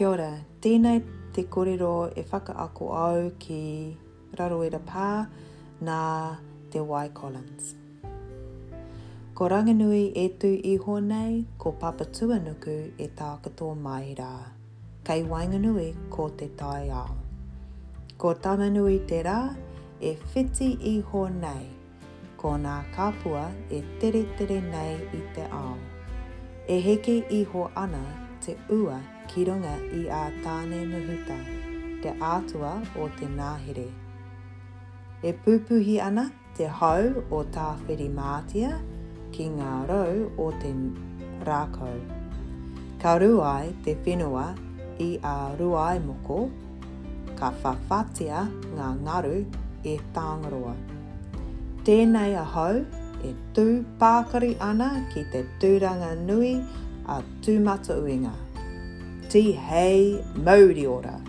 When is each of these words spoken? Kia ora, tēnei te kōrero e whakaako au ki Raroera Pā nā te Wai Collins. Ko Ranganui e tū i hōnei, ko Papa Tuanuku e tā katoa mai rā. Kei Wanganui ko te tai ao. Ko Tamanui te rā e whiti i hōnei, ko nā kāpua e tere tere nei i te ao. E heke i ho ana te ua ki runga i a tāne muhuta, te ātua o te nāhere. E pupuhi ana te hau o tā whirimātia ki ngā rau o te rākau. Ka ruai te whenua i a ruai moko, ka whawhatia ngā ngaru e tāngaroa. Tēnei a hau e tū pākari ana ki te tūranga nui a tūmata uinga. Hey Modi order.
Kia 0.00 0.08
ora, 0.08 0.30
tēnei 0.64 1.02
te 1.36 1.42
kōrero 1.54 1.88
e 2.16 2.22
whakaako 2.30 2.86
au 2.98 3.24
ki 3.42 3.56
Raroera 4.38 4.78
Pā 4.90 5.08
nā 5.84 5.96
te 6.72 6.80
Wai 6.90 7.10
Collins. 7.18 7.66
Ko 9.36 9.48
Ranganui 9.52 10.06
e 10.16 10.22
tū 10.40 10.54
i 10.70 10.78
hōnei, 10.86 11.42
ko 11.60 11.74
Papa 11.84 12.06
Tuanuku 12.16 12.78
e 12.96 13.10
tā 13.20 13.28
katoa 13.44 13.76
mai 13.88 14.14
rā. 14.22 14.30
Kei 15.04 15.26
Wanganui 15.34 15.90
ko 16.16 16.30
te 16.30 16.48
tai 16.62 16.88
ao. 17.02 17.18
Ko 18.16 18.32
Tamanui 18.32 18.98
te 19.06 19.20
rā 19.28 19.38
e 20.00 20.14
whiti 20.32 20.72
i 20.94 20.96
hōnei, 21.12 21.68
ko 22.40 22.56
nā 22.66 22.78
kāpua 22.96 23.44
e 23.68 23.84
tere 24.00 24.24
tere 24.40 24.62
nei 24.72 24.96
i 25.20 25.24
te 25.36 25.44
ao. 25.62 25.76
E 26.66 26.80
heke 26.88 27.20
i 27.28 27.44
ho 27.52 27.68
ana 27.84 28.04
te 28.40 28.56
ua 28.80 29.02
ki 29.32 29.44
runga 29.46 29.74
i 29.96 30.02
a 30.18 30.24
tāne 30.44 30.78
muhuta, 30.90 31.34
te 32.02 32.12
ātua 32.28 32.70
o 33.02 33.06
te 33.18 33.28
nāhere. 33.38 33.84
E 35.22 35.30
pupuhi 35.44 35.98
ana 36.06 36.24
te 36.58 36.66
hau 36.80 37.12
o 37.38 37.42
tā 37.56 37.66
whirimātia 37.86 38.72
ki 39.36 39.46
ngā 39.60 39.74
rau 39.90 40.24
o 40.46 40.48
te 40.64 40.72
rākau. 41.50 41.94
Ka 43.04 43.14
ruai 43.22 43.70
te 43.86 43.94
whenua 44.06 44.48
i 45.04 45.12
a 45.32 45.36
ruai 45.60 46.00
moko, 46.08 46.40
ka 47.38 47.52
whawhatia 47.62 48.42
ngā 48.80 48.90
ngaru 49.04 49.36
e 49.94 49.96
tāngaroa. 50.18 50.74
Tēnei 51.86 52.34
a 52.36 52.44
hau 52.58 52.82
e 53.30 53.34
tū 53.56 53.68
pākari 54.02 54.52
ana 54.74 54.90
ki 55.14 55.22
te 55.32 55.46
tūranga 55.62 56.14
nui 56.26 56.54
a 57.08 57.22
tūmata 57.46 57.96
uinga. 58.02 58.36
Hey 59.32 60.24
Modi 60.34 60.86
order. 60.86 61.22